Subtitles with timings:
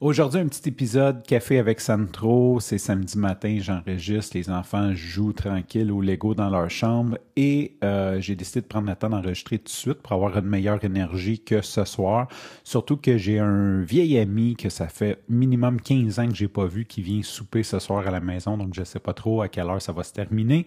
[0.00, 2.58] Aujourd'hui, un petit épisode café avec Santro.
[2.58, 4.34] C'est samedi matin, j'enregistre.
[4.34, 8.88] Les enfants jouent tranquille au Lego dans leur chambre et euh, j'ai décidé de prendre
[8.88, 12.28] le temps d'enregistrer tout de suite pour avoir une meilleure énergie que ce soir.
[12.64, 16.64] Surtout que j'ai un vieil ami que ça fait minimum 15 ans que j'ai pas
[16.64, 19.48] vu qui vient souper ce soir à la maison, donc je sais pas trop à
[19.48, 20.64] quelle heure ça va se terminer.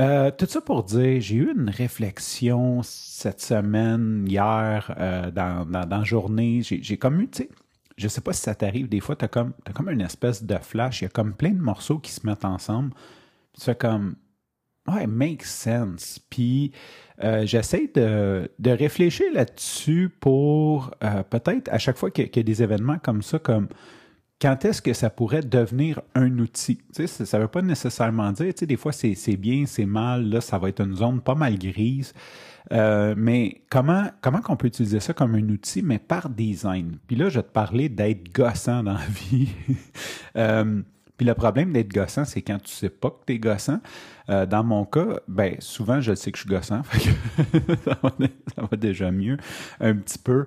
[0.00, 5.88] Euh, tout ça pour dire, j'ai eu une réflexion cette semaine, hier, euh, dans, dans,
[5.88, 6.62] la journée.
[6.62, 7.48] J'ai comme tu sais,
[7.96, 10.56] je sais pas si ça t'arrive, des fois, tu as comme, comme une espèce de
[10.58, 12.92] flash, il y a comme plein de morceaux qui se mettent ensemble.
[13.54, 14.16] Tu fais comme,
[14.88, 16.18] ouais, make sense.
[16.30, 16.72] Puis
[17.22, 22.42] euh, j'essaie de, de, réfléchir là-dessus pour euh, peut-être à chaque fois qu'il y, a
[22.42, 23.68] des événements comme ça, comme
[24.42, 26.80] quand est-ce que ça pourrait devenir un outil?
[26.92, 30.68] Ça ne veut pas nécessairement dire, des fois c'est bien, c'est mal, là, ça va
[30.68, 32.12] être une zone pas mal grise.
[32.72, 36.98] Euh, mais comment, comment qu'on peut utiliser ça comme un outil, mais par design?
[37.06, 39.48] Puis là, je vais te parler d'être gossant dans la vie.
[40.36, 40.82] euh,
[41.22, 43.78] puis le problème d'être gossant, c'est quand tu sais pas que tu es gossant.
[44.28, 46.82] Euh, dans mon cas, ben souvent je sais que je suis gossant,
[47.84, 49.36] ça, va, déjà mieux
[49.78, 50.46] un petit peu.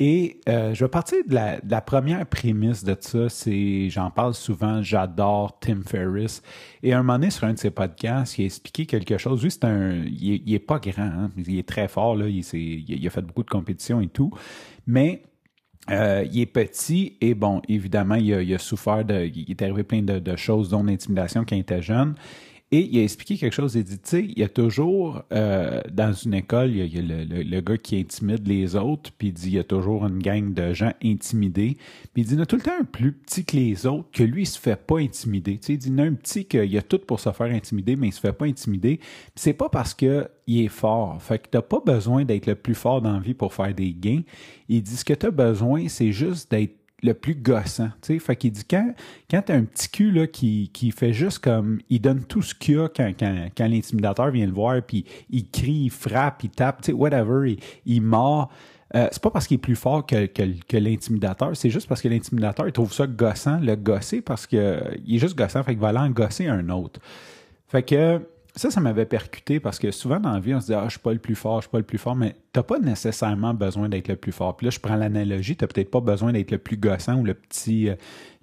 [0.00, 4.82] Et euh, je vais partir de la, première prémisse de ça, c'est, j'en parle souvent,
[4.82, 6.42] j'adore Tim Ferriss.
[6.82, 9.40] Et un moment donné, sur un de ses podcasts, il a expliqué quelque chose.
[9.44, 11.30] Lui, c'est un, il est, pas grand, hein.
[11.36, 14.32] il est très fort, là, il, il a fait beaucoup de compétitions et tout.
[14.88, 15.22] Mais
[15.90, 19.30] euh, il est petit et bon, évidemment, il a, il a souffert de.
[19.34, 22.14] Il est arrivé plein de, de choses, dont l'intimidation quand il était jeune.
[22.70, 23.76] Et il a expliqué quelque chose.
[23.76, 27.02] Il dit, tu sais, il y a toujours, euh, dans une école, il y a,
[27.02, 30.18] le, le, gars qui intimide les autres, puis il dit, il y a toujours une
[30.18, 31.78] gang de gens intimidés.
[32.12, 34.10] Puis il dit, il y a tout le temps un plus petit que les autres,
[34.12, 35.56] que lui, il se fait pas intimider.
[35.58, 37.46] Tu sais, il dit, il y a un petit qu'il a tout pour se faire
[37.46, 38.98] intimider, mais il se fait pas intimider.
[38.98, 41.22] Puis c'est pas parce que il est fort.
[41.22, 43.94] Fait que t'as pas besoin d'être le plus fort dans la vie pour faire des
[43.94, 44.22] gains.
[44.68, 47.90] Il dit, ce que tu as besoin, c'est juste d'être le plus gossant.
[48.02, 48.92] Tu sais, fait qu'il dit quand,
[49.30, 52.54] quand t'as un petit cul là, qui, qui fait juste comme il donne tout ce
[52.54, 56.50] qu'il a quand, quand, quand l'intimidateur vient le voir, puis il crie, il frappe, il
[56.50, 58.50] tape, tu sais, whatever, il, il mord.
[58.94, 62.00] Euh, c'est pas parce qu'il est plus fort que, que, que l'intimidateur, c'est juste parce
[62.00, 65.72] que l'intimidateur il trouve ça gossant, le gosser, parce que il est juste gossant, fait
[65.72, 66.98] qu'il va aller en gosser un autre.
[67.66, 68.20] Fait que
[68.58, 70.90] ça, ça m'avait percuté parce que souvent dans la vie, on se dit Ah, je
[70.90, 73.54] suis pas le plus fort, je suis pas le plus fort, mais t'as pas nécessairement
[73.54, 74.56] besoin d'être le plus fort.
[74.56, 77.34] Puis là, je prends l'analogie, t'as peut-être pas besoin d'être le plus gossant ou le
[77.34, 77.94] petit euh,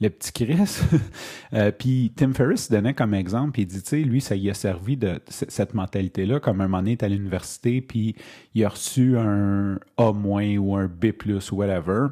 [0.01, 0.79] le petit Chris.
[1.53, 4.49] euh, puis Tim Ferriss donnait comme exemple, puis il dit, tu sais, lui, ça y
[4.49, 8.15] a servi de cette mentalité-là, comme un moment donné, à l'université, puis
[8.53, 11.13] il a reçu un A- ou un B+,
[11.51, 12.07] ou whatever.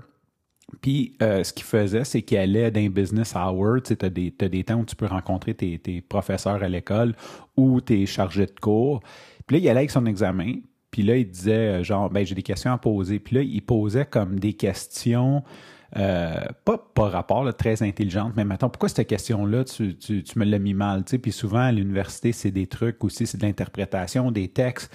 [0.82, 3.84] Puis, euh, ce qu'il faisait, c'est qu'il allait dans business hours.
[3.84, 7.16] Tu as des, as des temps où tu peux rencontrer tes, tes professeurs à l'école
[7.58, 9.02] ou tes chargés de cours.
[9.46, 10.56] Puis là, il allait avec son examen.
[10.92, 13.20] Puis là, il disait, euh, genre, ben, j'ai des questions à poser.
[13.20, 15.44] Puis là, il posait comme des questions,
[15.98, 16.36] euh,
[16.66, 20.46] pas par rapport, là, très intelligentes, mais maintenant, pourquoi cette question-là, tu, tu, tu me
[20.46, 21.04] l'as mis mal?
[21.04, 24.94] Puis souvent, à l'université, c'est des trucs aussi, c'est de l'interprétation, des textes.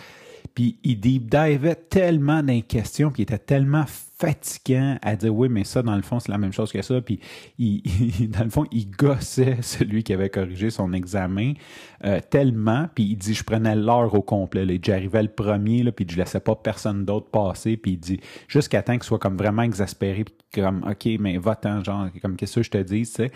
[0.55, 3.85] Puis il deep divait tellement dans les questions, puis il était tellement
[4.19, 7.01] fatigant à dire oui, mais ça, dans le fond, c'est la même chose que ça.
[7.01, 7.21] Puis,
[7.59, 11.53] il, dans le fond, il gossait celui qui avait corrigé son examen
[12.05, 12.89] euh, tellement.
[12.95, 14.67] Puis, il dit, je prenais l'heure au complet.
[14.83, 17.77] J'arrivais le premier, puis je laissais pas personne d'autre passer.
[17.77, 22.09] Puis, il dit, jusqu'à temps qu'il soit comme vraiment exaspéré, comme, OK, mais va-t'en, genre,
[22.21, 23.31] comme, qu'est-ce que je te dis, tu sais?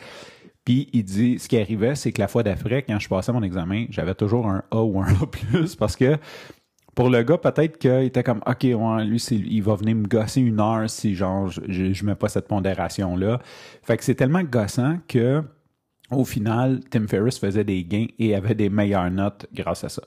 [0.64, 3.42] Puis il dit, ce qui arrivait, c'est que la fois d'après, quand je passais mon
[3.42, 5.26] examen, j'avais toujours un A ou un A+,
[5.76, 6.16] parce que
[6.94, 10.40] pour le gars, peut-être qu'il était comme, OK, ouais, lui, il va venir me gosser
[10.42, 13.40] une heure si, genre, je, je mets pas cette pondération-là.
[13.82, 15.42] Fait que c'est tellement gossant que,
[16.10, 20.02] au final, Tim Ferriss faisait des gains et avait des meilleures notes grâce à ça.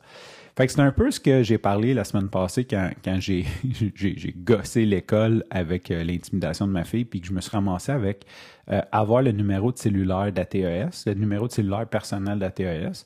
[0.57, 3.45] Fait que c'est un peu ce que j'ai parlé la semaine passée quand, quand j'ai,
[3.95, 7.91] j'ai, gossé l'école avec euh, l'intimidation de ma fille, puis que je me suis ramassé
[7.91, 8.25] avec
[8.71, 13.05] euh, avoir le numéro de cellulaire d'ATES, le numéro de cellulaire personnel d'ATES.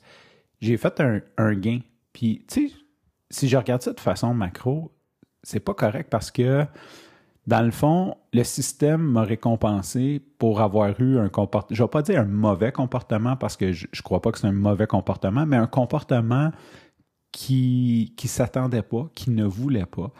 [0.60, 1.80] J'ai fait un, un gain.
[2.12, 2.74] Puis, tu sais,
[3.30, 4.92] si je regarde ça de façon macro,
[5.42, 6.66] c'est pas correct parce que
[7.46, 12.02] dans le fond, le système m'a récompensé pour avoir eu un comportement, je vais pas
[12.02, 15.46] dire un mauvais comportement parce que je, je crois pas que c'est un mauvais comportement,
[15.46, 16.50] mais un comportement
[17.32, 20.12] qui qui s'attendaient pas, qui ne voulaient pas.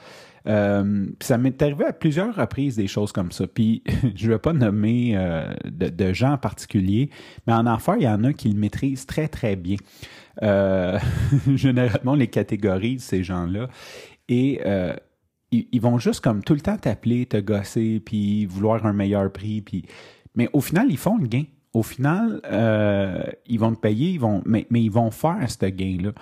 [0.47, 3.47] Euh, ça m'est arrivé à plusieurs reprises des choses comme ça.
[3.47, 3.83] Puis
[4.15, 7.11] je ne vais pas nommer euh, de, gens en particulier,
[7.47, 9.77] mais en affaires, il y en a qui le maîtrisent très, très bien.
[10.43, 10.99] Euh,
[11.55, 13.69] généralement, les catégories de ces gens-là.
[14.29, 14.61] Et
[15.51, 19.61] ils, vont juste comme tout le temps t'appeler, te gosser, puis vouloir un meilleur prix.
[19.61, 19.85] Puis...
[20.37, 21.43] Mais au final, ils font le gain.
[21.73, 22.41] Au final,
[23.47, 26.13] ils vont te payer, ils vont, mais, mais ils vont faire ce gain-là.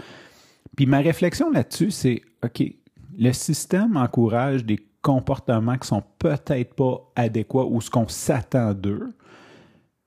[0.76, 2.62] Puis ma réflexion là-dessus, c'est OK,
[3.19, 9.12] le système encourage des comportements qui sont peut-être pas adéquats ou ce qu'on s'attend d'eux.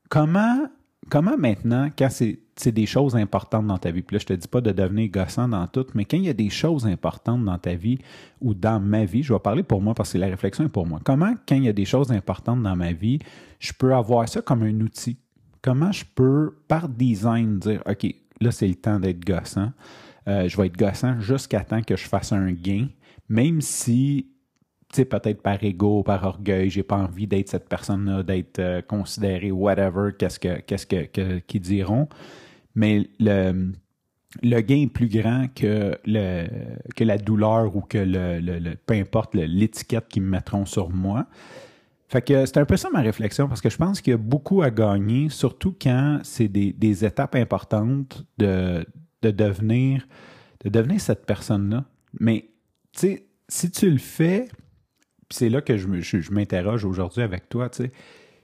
[0.08, 0.66] Comment,
[1.10, 4.46] comment maintenant, quand c'est, des choses importantes dans ta vie, puis là, je te dis
[4.46, 7.58] pas de devenir gossant dans tout, mais quand il y a des choses importantes dans
[7.58, 7.98] ta vie
[8.40, 10.86] ou dans ma vie, je vais parler pour moi parce que la réflexion est pour
[10.86, 11.00] moi.
[11.02, 13.18] Comment, quand il y a des choses importantes dans ma vie,
[13.58, 15.16] je peux avoir ça comme un outil?
[15.60, 19.72] Comment je peux, par design, dire, OK, là, c'est le temps d'être gossant?
[20.28, 22.88] Euh, je vais être gossant jusqu'à temps que je fasse un gain
[23.32, 24.26] même si,
[24.92, 28.82] tu sais, peut-être par ego, par orgueil, j'ai pas envie d'être cette personne-là, d'être euh,
[28.82, 32.08] considéré, whatever, qu'est-ce que, qu'est-ce que, qu'ils diront.
[32.74, 33.72] Mais le,
[34.42, 36.46] le gain est plus grand que, le,
[36.94, 41.26] que la douleur ou que le, peu importe l'étiquette qu'ils me mettront sur moi.
[42.08, 44.18] Fait que c'est un peu ça ma réflexion parce que je pense qu'il y a
[44.18, 48.84] beaucoup à gagner, surtout quand c'est des, des étapes importantes de,
[49.22, 50.06] de devenir
[50.64, 51.84] de devenir cette personne-là.
[52.20, 52.48] Mais
[52.92, 54.48] tu sais, si tu le fais,
[55.30, 55.86] c'est là que je,
[56.32, 57.92] m'interroge aujourd'hui avec toi, tu sais.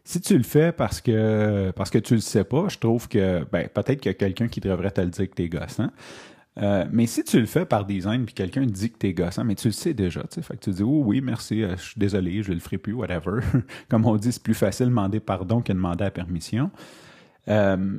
[0.04, 3.44] Si tu le fais parce que parce que tu le sais pas, je trouve que
[3.52, 5.90] ben, peut-être qu'il y a quelqu'un qui devrait te le dire que t'es gossant.
[6.56, 9.54] Euh, mais si tu le fais par design puis quelqu'un dit que t'es gossant, mais
[9.54, 11.82] tu le sais déjà, tu sais, fait que tu dis oh oui merci, euh, je
[11.82, 13.40] suis désolé, je le ferai plus, whatever.
[13.90, 16.70] Comme on dit, c'est plus facile de demander pardon que de demander la permission.
[17.48, 17.98] Euh,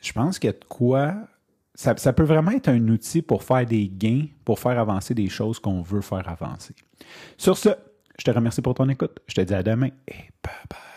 [0.00, 1.16] je pense qu'il y a de quoi
[1.80, 5.58] ça, peut vraiment être un outil pour faire des gains, pour faire avancer des choses
[5.58, 6.74] qu'on veut faire avancer.
[7.38, 7.70] Sur ce,
[8.18, 9.18] je te remercie pour ton écoute.
[9.26, 10.89] Je te dis à demain et bye bye.